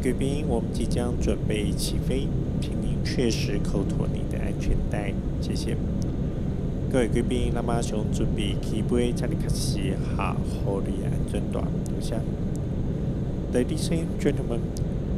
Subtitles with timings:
[0.00, 2.28] 贵宾，我们即将准备起飞，
[2.60, 5.76] 请您确实扣妥您的安全带，谢谢。
[6.90, 11.60] 各位贵宾，那么熊准备起飞，请你开始哈好的安全带，
[11.90, 12.16] 留下。
[13.52, 14.60] Ladies and gentlemen,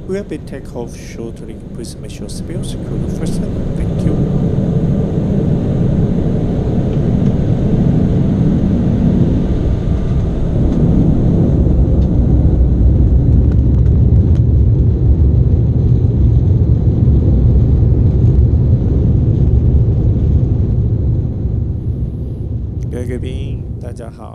[0.09, 1.57] we will be take off shortly.
[1.75, 3.41] Please make sure seatbelt secure first.
[3.77, 4.15] Thank you.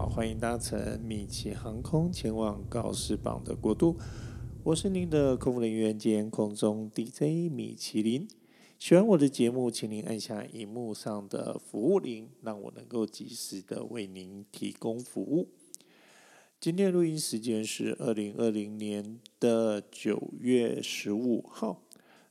[0.09, 3.97] 欢迎搭乘米奇航空前往告示榜的国度，
[4.63, 8.25] 我是您的空服人员兼空中 DJ 米其林。
[8.79, 15.49] 喜欢我的节目，请您按下荧幕上的服务铃，让我能够及时的为您提供服务。
[16.61, 21.81] 今天录音时间是二零二零年的九月十五号。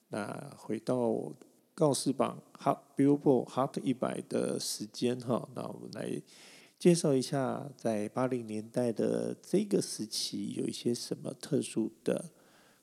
[0.08, 1.30] 那回到
[1.74, 6.22] 告示榜 Hot Billboard Hot 一百的时间哈，那我们来。
[6.84, 12.26] 介绍一下，在八零年代的这个时期，有一些什么特殊的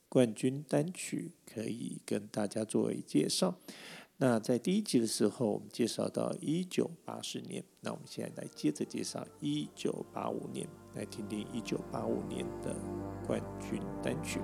[0.09, 3.59] 冠军单曲可以跟大家作为介绍。
[4.17, 12.75] 那在第一集的时候，我们介绍到一九八四年，那我们现在来接着介绍一九八五年，来听听一九八五年的
[13.27, 14.39] 冠军单曲。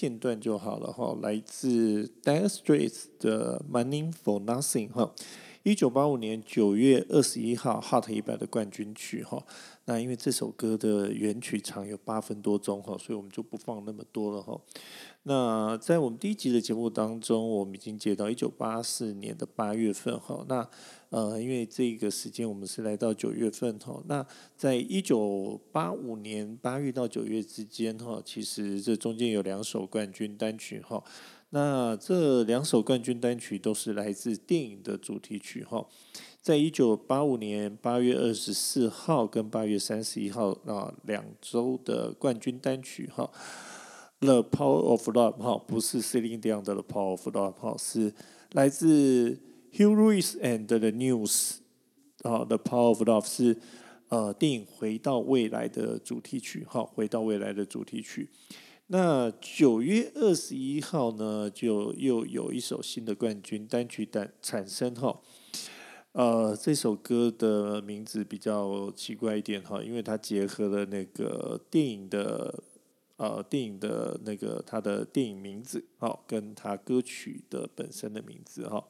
[0.00, 5.12] 片段就好了哈，来自 Dire Straits 的 Money for Nothing 哈，
[5.62, 9.44] 一九八五年九月二十一号 Hot 一百的冠军曲哈。
[9.84, 14.58] 那因为这首歌的原曲长有八分多钟哈，所以我们就不放那么多了哈。
[15.24, 20.44] 那在我们第一集的节目当中，我们已经接到一九八四年的八月份哈。
[20.48, 20.66] 那
[21.10, 24.24] 呃，因为这个时间我们是来到九月份哈，那
[24.56, 31.02] 在一九八五年八月到九月之间哈，其实这中间有两首冠军单曲哈，
[31.50, 35.84] 那这两首冠军单曲都是来自电影的主题曲哈，
[36.40, 43.30] 在一九八五年八月二十四号跟八月三十一号啊两周的冠军单曲哈。
[44.20, 48.12] The Power of Love》哈，不是 Celine Dion 的《The Power of Love》哈，是
[48.52, 49.40] 来自
[49.72, 51.56] Hugh Lewis and the News
[52.22, 53.56] 啊，《The Power of Love》是
[54.08, 58.28] 呃电影《回到未来》的主题曲哈，《回到未来》的主题曲。
[58.92, 65.20] 那九月二十一号呢，就又有一首新的冠军单曲单产生哈。
[66.10, 72.64] 呃，这首歌的名字比较奇怪一点哈，因为它结合了那个电影的
[73.16, 78.84] 呃电影的那个它的电影名字哈，跟它歌曲的本身的名字哈。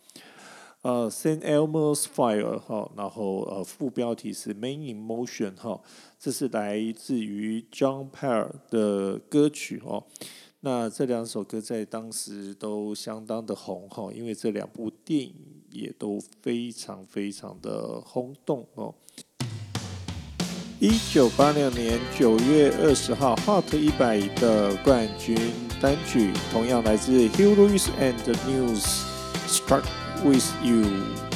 [0.83, 1.41] 呃，St.
[1.41, 5.79] Elmo's Fire 哈，然后呃副标题是 Main Emotion 哈，
[6.19, 10.05] 这是来自于 John Peel 的歌曲哦。
[10.61, 15.35] 那这两首歌在当时都相当的红哈，因为这两部电影
[15.71, 18.95] 也都非常非常的轰动哦。
[20.79, 25.37] 一九八六年九月二十号，Hot 一百的冠军
[25.79, 28.17] 单曲，同样来自 Huey Lewis and
[28.47, 29.85] News，Stuck
[30.25, 31.30] with You。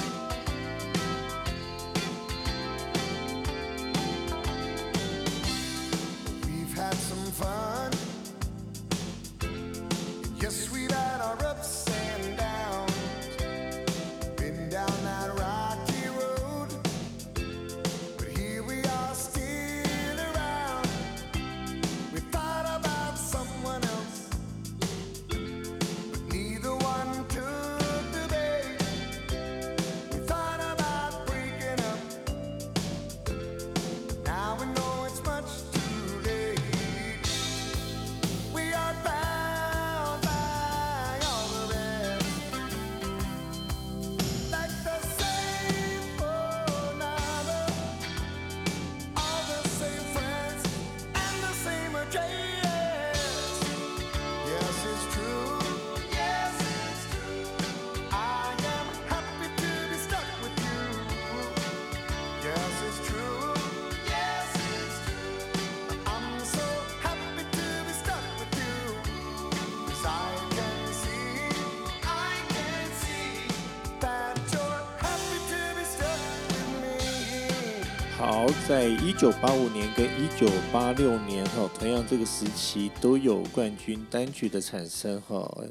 [78.66, 85.66] 在一九八五年跟一九八六年哈，同样这个时期都有冠军单曲的产生哈。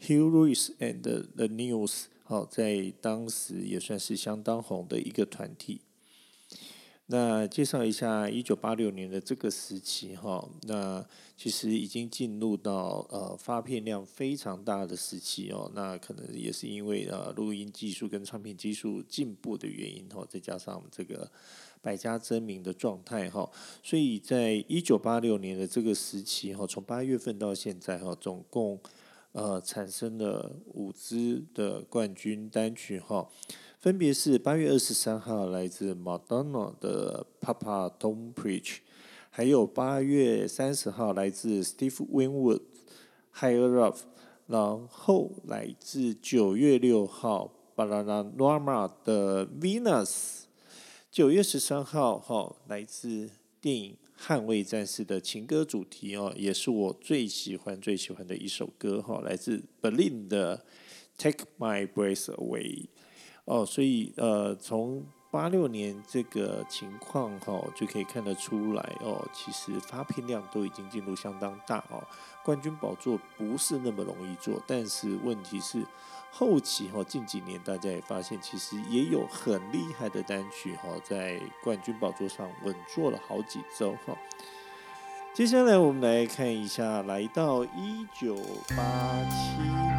[0.00, 5.80] Huey Lewis and the News 好，在当时也算是相当红的一个团体。
[7.06, 11.06] 那介绍一下一九八六年的这个时期哈，那
[11.36, 15.70] 其实已经进入到呃发片量非常大的时期哦。
[15.74, 21.30] 那可能也是因为呃录音技术跟唱片技术进步的原因哈，再加上这个。
[21.84, 23.46] 百家争鸣的状态哈，
[23.82, 28.80] 所以在一九八六年的这个时期哈，从八月份到现在哈，总共
[29.32, 33.28] 呃产生了五支的冠军单曲哈，
[33.78, 38.78] 分别是八月二十三号来自 Madonna 的 Papa Don't Preach，
[39.28, 42.62] 还有八月三十号来自 Steve Winwood
[43.34, 43.98] Higher Love，
[44.46, 50.43] 然后来自九月六号 Bananarama 的 Venus。
[51.14, 53.30] 九月十三号，哈，来自
[53.60, 60.58] 电影《捍卫战士》的情歌主题哦，也是我最喜欢、最喜欢的一首歌哈，来自 Berlin 的
[61.16, 62.62] 《Take My Breath Away》
[63.44, 72.00] 哦，所以呃，从八六年这个情况哈，就可以看得出来哦，其实发片量都已经进入相当大哦，
[72.44, 75.84] 冠军宝座不是那么容易做，但是问题是。
[76.36, 84.16] 后期哈，近几年大家也发现，其实也有很厉害的单曲哈，在冠军宝座上稳坐了好几周哈。
[85.32, 88.36] 接下来我们来看一下，来到一九
[88.76, 89.93] 八七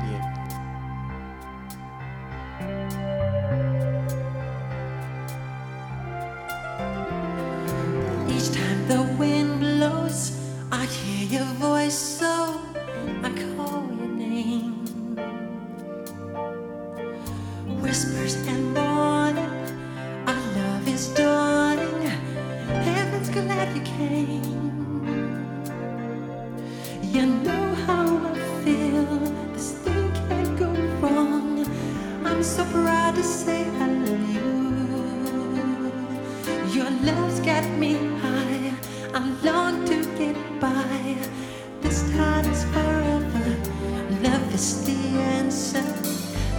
[44.55, 45.83] is the answer.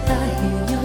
[0.07, 0.76] I hear you.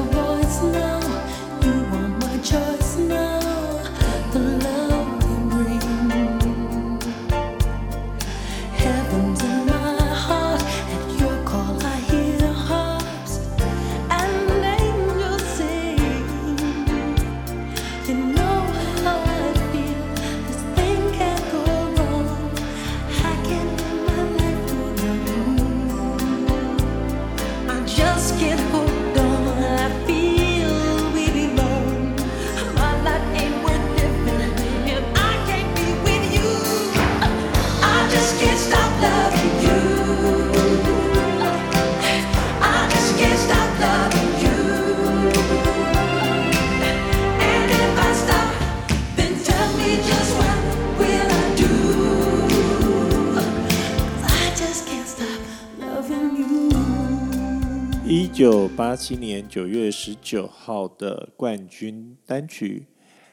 [58.83, 62.89] 八七年九月十九号的冠军单曲，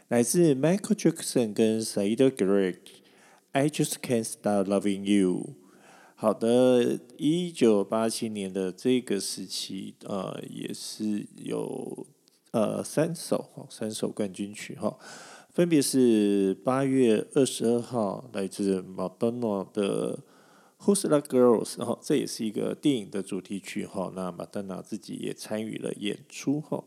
[0.07, 2.73] 来自 Michael Jackson 跟 Siedah Garrett，
[3.53, 5.33] 《I Just Can't Stop Loving You》。
[6.13, 12.05] 好的，一九八七年的这个时期，呃，也是有
[12.51, 14.99] 呃三首三首冠军曲哈，
[15.51, 20.19] 分别是八月二十二号来自 Madonna 的。
[20.81, 21.63] Who's That Girl？
[21.77, 24.11] 然后这也是一个电影的主题曲哈。
[24.15, 26.83] 那马丹娜自己也参与了演出哈。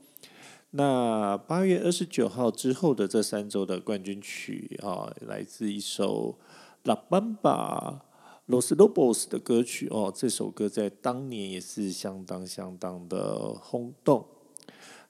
[0.71, 6.39] 那八月二十九号之后的这三周的冠军曲啊，来自一首
[6.85, 8.01] La Bamba
[8.49, 10.11] Los Lobos 的歌曲哦。
[10.15, 14.27] 这首歌在当年也是相当相当的轰动。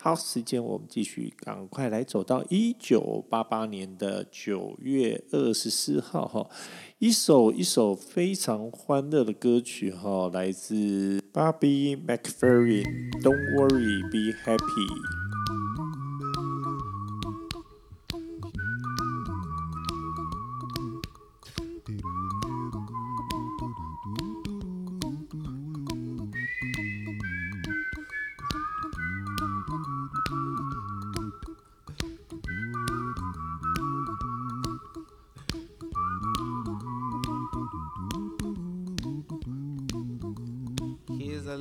[0.05, 6.51] 好，时间我们继续，赶快来走到一九八八年的九月二十四号哈，
[6.99, 15.22] 一首一首非常欢乐的歌曲哈，来自 Bobby McFerrin，Don't Worry Be Happy。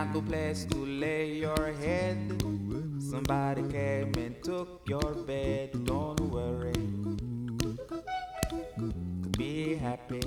[0.00, 2.16] Got no place to lay your head.
[2.98, 5.84] Somebody came and took your bed.
[5.84, 6.72] Don't worry.
[9.36, 10.20] Be happy.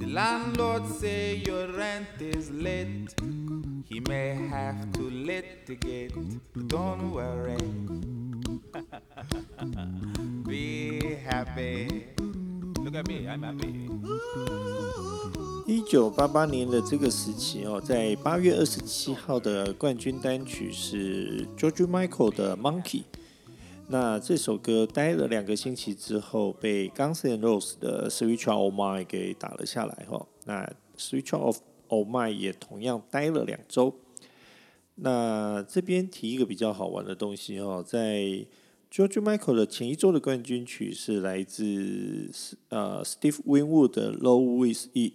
[0.00, 3.14] The landlord say your rent is late.
[3.88, 6.14] He may have to litigate.
[6.68, 7.65] Don't worry.
[15.66, 22.82] 一九八八年的这个时期哦，在八月二十七号的冠军单曲是 George Michael 的《Monkey》。
[23.88, 30.06] 那这首歌待了两个星期之后，被 Guns N' Roses 的《Switch of My》给打了下来。
[30.10, 30.64] 哈，那
[30.98, 33.94] 《Switch of My》也同样待了两周。
[34.96, 38.46] 那这边提一个比较好玩的东西哦，在
[38.90, 42.30] George Michael 的前一周的冠军曲是来自
[42.68, 45.12] 呃 Steve Winwood 的《Roll With It》。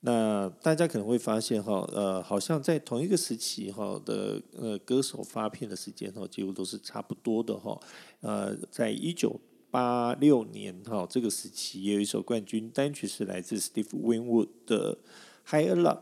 [0.00, 7.80] 那大家可能会发现哈，呃，好像在同一个时期哈的呃歌手发片的时间哈，几乎都是差不多的哈。
[8.20, 14.98] 呃，在一九八六年哈这个时期，也有一首冠军单曲是来自 Steve Winwood 的
[15.50, 15.98] 《Higher Love》。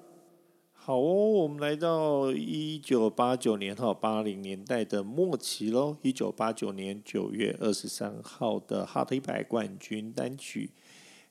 [0.86, 5.96] 好哦，我们来到一九八九年哈八零年代的末期喽。
[6.02, 10.72] 一九八九年九月二十三号的 Hot 一百冠军单曲。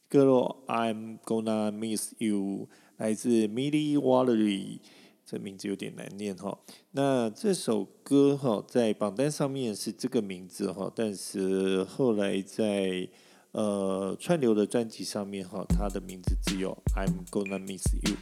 [0.10, 2.68] Girl, I'm gonna miss you，
[2.98, 4.80] 来自 Milli Vanilli，
[5.24, 6.58] 这名字有点难念哈。
[6.90, 13.08] 那这首歌哈在榜单上面是这个名字哈，但是后来在
[13.52, 18.18] 呃串流的专辑上面哈，它的名字只有 I'm gonna miss you。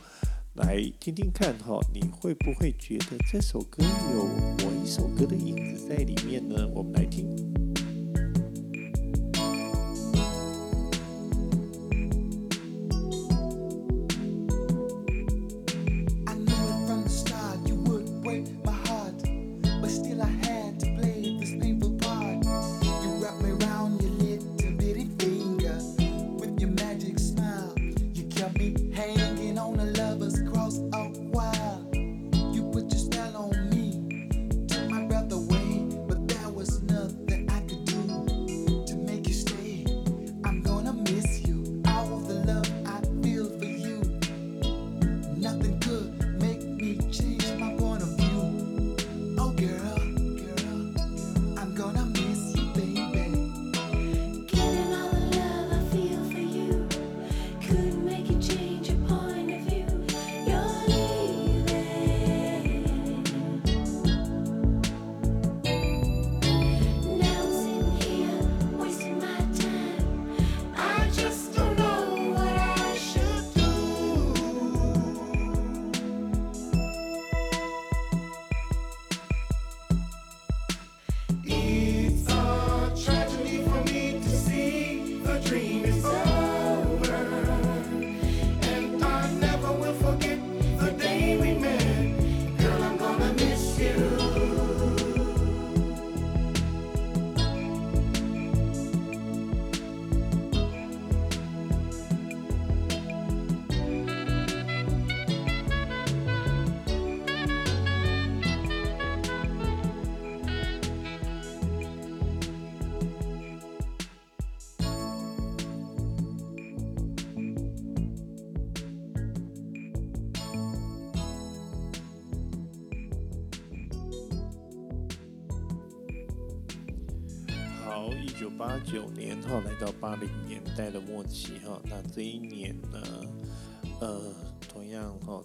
[0.55, 3.81] 来听听看哈，你会不会觉得这首歌
[4.13, 6.67] 有某一首歌的影子在里面呢？
[6.74, 7.50] 我们来听。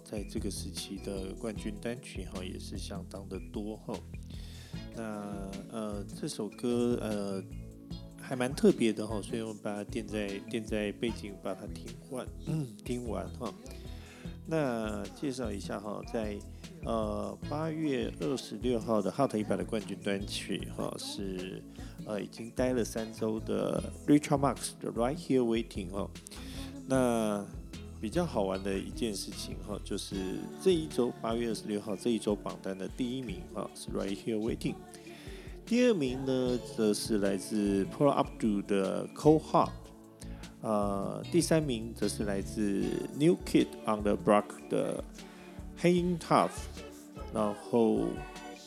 [0.03, 3.93] 在这个时期的冠军单曲哈也是相当的多哈。
[4.95, 7.43] 那呃，这首歌呃
[8.21, 12.27] 还蛮特别的哈，所以我们把它垫在垫在背景，把它听完
[12.83, 13.53] 听完哈。
[14.45, 16.37] 那介绍一下哈，在
[16.83, 21.63] 呃八月二十六号的 Hot 一百的冠军单曲哈是。
[22.05, 26.09] 呃，已经待了三周的 Richard Marx 的 Right Here Waiting 哈，
[26.87, 27.45] 那
[27.99, 30.15] 比较好玩的一件事情哈，就是
[30.61, 34.75] 这一周八月二十六号这一周榜单的第一名啊是 Right Here Waiting，
[35.65, 39.71] 第二名呢则是来自 Pro Updo 的 Cold Heart，
[40.61, 42.83] 呃，第三名则是来自
[43.19, 45.03] New Kid on the Block 的
[45.81, 46.51] Hanging Tough，
[47.33, 48.07] 然后。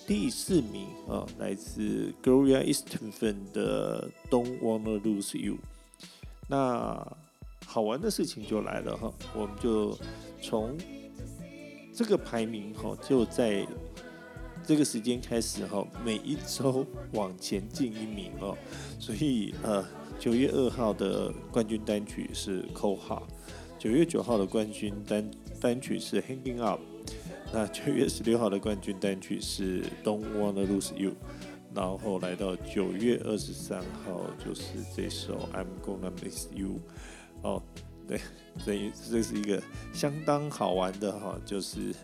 [0.06, 5.58] 第四名啊，来自 Gloria Estefan 的 Don't Wanna Lose You。
[6.48, 7.06] 那
[7.72, 9.96] 好玩的事情就来了哈，我们就
[10.42, 10.76] 从
[11.94, 13.64] 这个排名哈，就在
[14.66, 18.58] 这个时间开始哈，每一周往前进一名哦。
[18.98, 19.86] 所以呃，
[20.18, 23.22] 九月二号的冠军单曲是 Cold Heart，
[23.78, 25.30] 九月九号的冠军单
[25.60, 26.80] 单曲是 Hanging Up。
[27.52, 31.10] 那九月十六号的冠军单曲是《Don't Wanna Lose You》，
[31.72, 34.64] 然后来到九月二十三号就是
[34.96, 36.66] 这首《I'm Gonna Miss You》。
[37.42, 37.62] 哦，
[38.06, 38.20] 对，
[38.58, 41.94] 所以这是一个相当好玩的哈，就是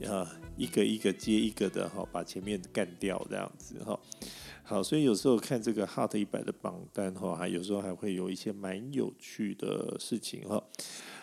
[0.00, 0.26] 呃
[0.56, 3.98] 一个一个接一个的哈，把前面干掉这样子哈。
[4.62, 10.62] 好，所以有时候看这个 Hot 一百的榜单哈，有时候还会有一些蛮有趣的事情哈。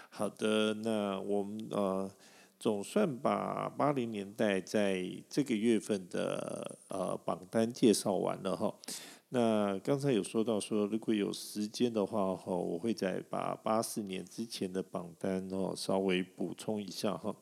[0.10, 2.10] 好的，那我们呃。
[2.62, 8.76] 总算把八零年代在这个月份的呃榜单介绍完了哈。
[9.32, 17.36] 那刚才有说到说，如果有时间的话哈，我会再把八四年之前的榜单哦稍微补充一下哈。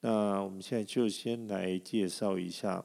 [0.00, 2.84] 那我们现在就先来介绍一下，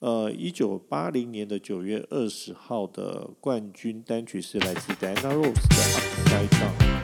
[0.00, 5.76] 呃，一九八零年的九月二十号的冠军单曲是来自 Diana Ross 的
[6.28, 7.01] Upside Down。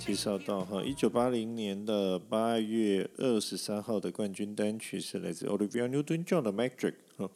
[0.00, 7.30] 介绍到哈，一九八零年的八月二十三号的冠军单曲是来自 Olivia Newton-John 的《Magic》哈。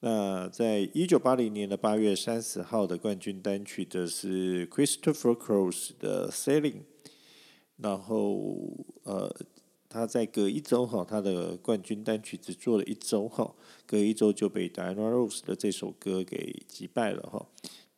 [0.00, 6.72] 那在一九八零年的八月三十号的冠军单曲的是 Christopher Cross 的《Sailing》。
[7.78, 8.70] 然后
[9.04, 9.34] 呃，
[9.88, 13.54] 他在隔一周哈，他的冠军单曲只做了一周哈，
[13.86, 17.46] 隔一周就被 Diana Ross 的这首歌给击败了哈。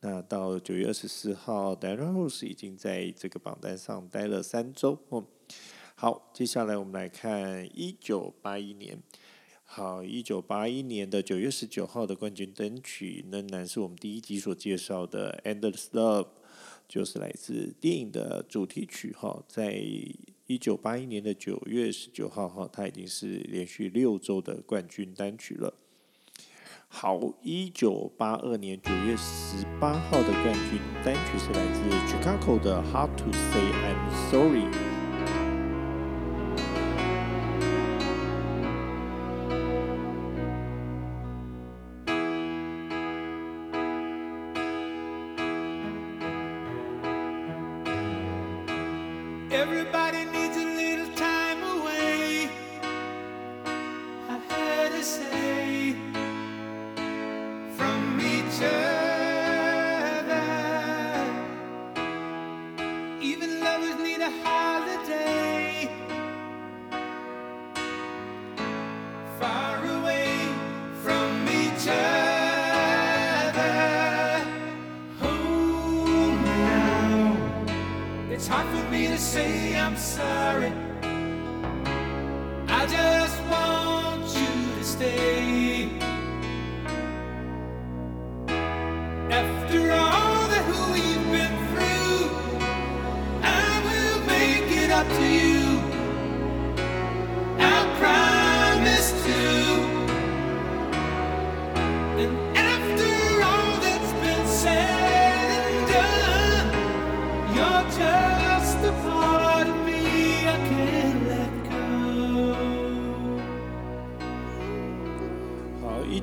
[0.09, 4.97] 那到九月二十四号，Diana Rose 已经在这个榜单上待了三周。
[5.09, 5.27] 哦，
[5.97, 9.03] 好，接下来我们来看一九八一年。
[9.65, 16.23] 好，一九八一年的九月十九号的冠军单曲仍然是我们第一集所介绍的《Endless Love》，
[16.87, 19.13] 就是来自电影的主题曲。
[19.13, 19.83] 哈，在
[20.47, 25.75] 一九八一年的九月十九号，哈，它已经是连续六周的冠军单曲了。
[26.89, 34.97] 好一九八二年九月十八号的冠军单曲是来自 chicago 的 hard to say i'm sorry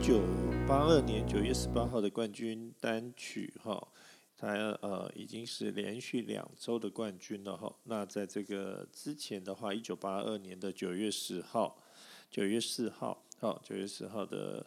[0.03, 0.19] 九
[0.67, 3.87] 八二年九月十八号的冠军单曲哈，
[4.35, 4.49] 它
[4.81, 7.73] 呃已经是连续两周的冠军了哈。
[7.83, 11.81] 那在这个之前的话，一九八二年的九月十号、
[12.29, 14.65] 九月四号，好，九月十号的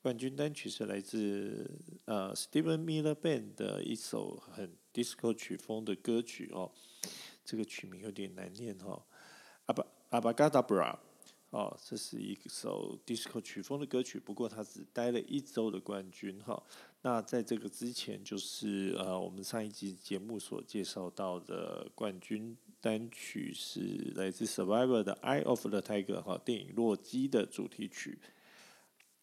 [0.00, 1.68] 冠军单曲是来自
[2.04, 6.70] 呃 Steven Miller Band 的一首很 disco 曲风的歌曲哦。
[7.44, 9.04] 这个曲名有点难念哈，
[9.66, 10.96] 阿巴阿巴嘎达布拉。
[11.50, 16.62] 哦，这是一首 disco 曲风的歌曲，不过它只待了一周的冠军哈。
[17.00, 28.18] 那在这个之前，就是呃，我们上一集节目所介绍到的冠军单曲是来自 Survivor 的《Eye of the Tiger》哈，电影《洛基》的主题曲。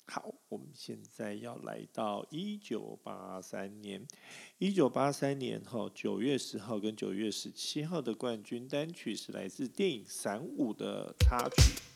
[0.07, 4.07] 好，我们现在要来到一九八三年，
[4.57, 11.94] 一九八三年哈九月十号跟九月十七号的冠军单曲是来自电影《闪舞》的插曲。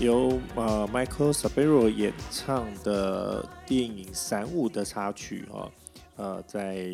[0.00, 5.70] 由呃 Michael Sabero 演唱的电影《闪舞》的插曲哈，
[6.16, 6.88] 呃，在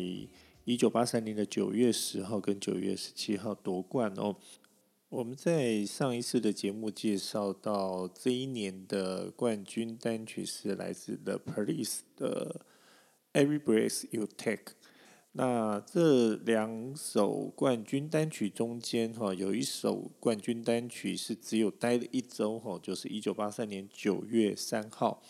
[0.63, 4.35] 一九八三年的九月十号跟九月十七号夺冠哦。
[5.09, 12.61] 我们在上一次的节目介绍到，这一年的冠军单曲是来自 The Police 的
[13.41, 14.55] 《Every Breath You Take》。
[15.33, 25.23] 那这两首冠军单曲中间，哈，有一首冠军单曲是只有待了一周，哈，就是一九八三年九月三号，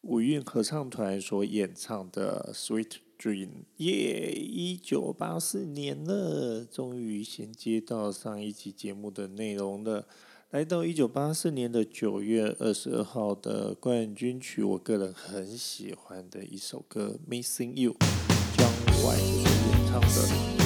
[0.00, 3.46] 五韵合唱团所演唱的《Sweet Dream》。
[3.76, 10.08] 耶，一九八四年了，终于衔接到上一集节目的内容了。
[10.50, 17.94] 来到一九八四年的九月二十二号的冠军曲，我个人很喜欢的一首歌《Missing You》。
[18.98, 20.57] 江外所演唱的。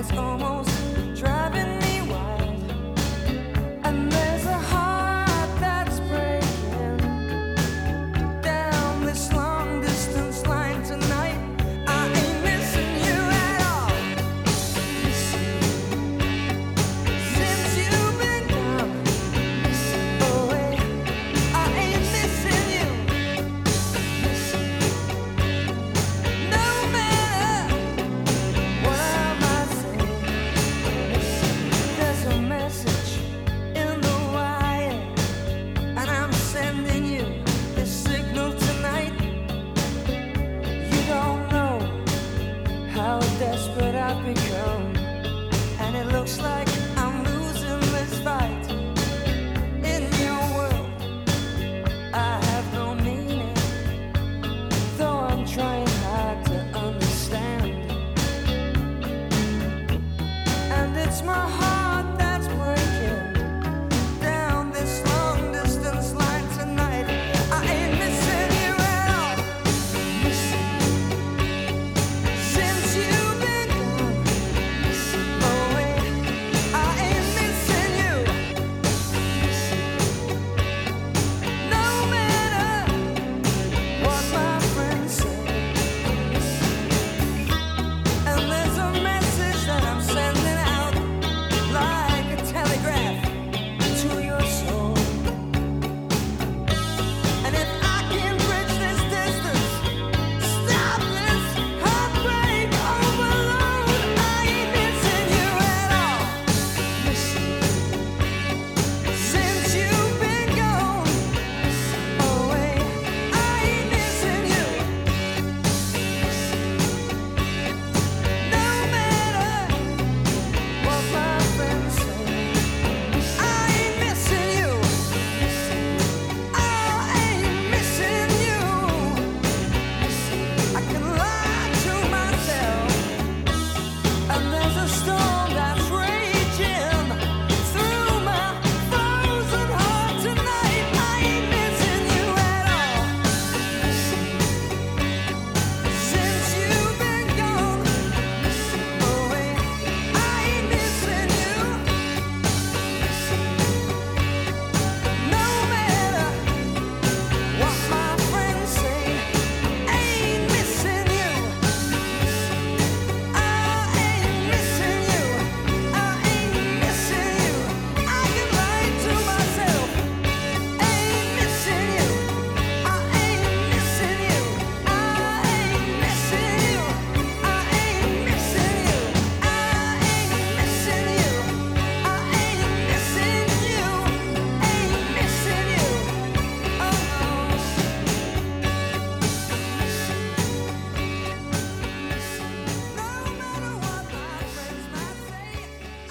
[0.00, 0.49] it's more.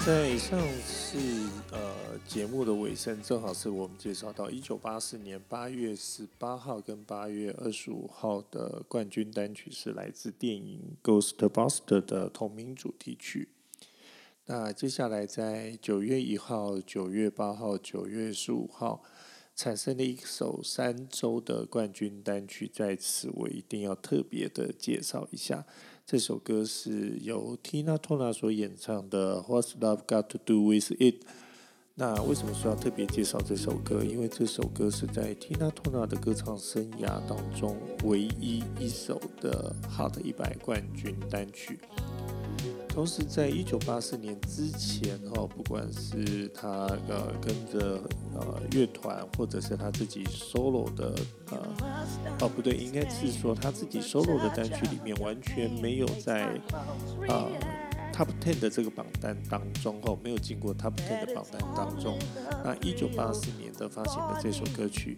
[0.06, 1.18] 在上次
[1.70, 13.50] 呃节目的尾声，正好是我们介绍到一九八四年八月十八号跟八月二十五号的冠军单曲是来自电影《Ghostbuster》的同名主题曲。
[14.46, 19.02] 那接下来在九月一号、九月八号、九月十五号
[19.54, 25.66] 产生了一首三周的冠军单曲，在此我一定要特别的介绍一下。
[26.10, 31.14] 这首歌是由 Tina t o n a 所演唱的《What's Love Got to Do with It》。
[31.94, 34.02] 那为什么说要特别介绍这首歌？
[34.02, 41.78] 因为这首歌是在 Tina t o n a 的歌唱生涯当中唯一一首的 Hot 一百冠军单曲。
[42.88, 46.68] 同时，在一九八四年之前，哈，不管是他
[47.08, 48.00] 呃跟着
[48.34, 51.14] 呃乐团，或者是他自己 solo 的
[51.50, 51.58] 呃，
[52.40, 56.46] 哦不对，应该是说他自己 solo 的单曲里面，完全没有在
[57.28, 57.46] 啊
[58.20, 62.18] Top Ten 的这个榜单当中，哦，没有进过 Top Ten 的榜单当中。
[62.62, 65.16] 那一九八四年的发行的这首歌曲，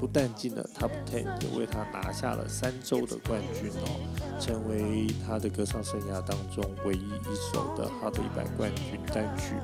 [0.00, 9.54] 不但进了 Top Ten，也为他拿下了三周的冠军哦，成为他的歌唱生涯当中唯一一首的 Hot 一百冠军单曲。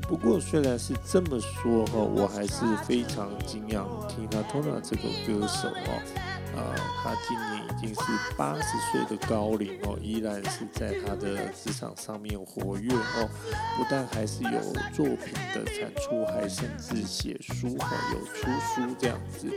[0.00, 6.31] 不过虽然是这么说哈，我还是非常敬仰 Tina Turner 这个歌手哦。
[6.54, 8.02] 呃，他今年已经是
[8.36, 13.28] 八十岁的高龄哦，依然是在他的职场上面活跃哦。
[13.76, 14.60] 不但还是有
[14.92, 19.48] 作品的产出，还甚至写书哈，有出书这样子。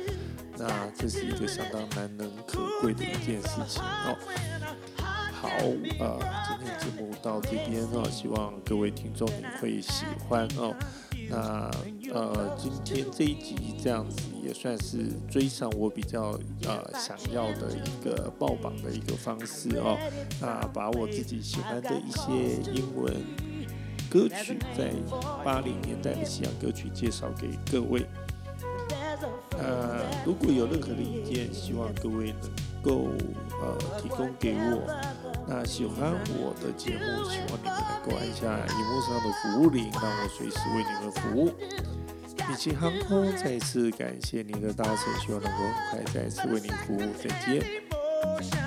[0.57, 4.17] 那这是一个相当难能可贵的一件事情哦。
[5.33, 5.49] 好，
[5.99, 10.73] 呃，今天节目到这边哦，希望各位听众你会喜欢哦。
[11.29, 11.71] 那
[12.13, 19.97] 呃，今天这一集这样子也算是追上我比较呃想要的一个爆榜的一个方式哦。
[20.39, 23.13] 那把我自己喜欢的一些英文
[24.09, 24.91] 歌曲，在
[25.43, 28.05] 八零年代的西洋歌曲介绍给各位。
[29.57, 32.51] 呃，如果有任何的意见，希望各位能
[32.83, 33.07] 够
[33.61, 34.83] 呃提供给我。
[35.47, 41.53] 那喜欢我的节目，希望你们能够按下荧幕上的服务铃，让我随时为你们服务。
[42.49, 45.57] 米奇航空再次感谢您的搭乘，希望能够
[45.91, 46.99] 很快再次为您服务。
[47.21, 48.64] 再见。